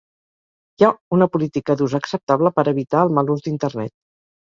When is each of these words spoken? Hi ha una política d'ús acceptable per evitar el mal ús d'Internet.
Hi 0.81 0.85
ha 0.87 0.89
una 1.19 1.27
política 1.35 1.77
d'ús 1.83 1.95
acceptable 2.01 2.55
per 2.59 2.67
evitar 2.75 3.07
el 3.07 3.17
mal 3.21 3.35
ús 3.39 3.49
d'Internet. 3.53 3.99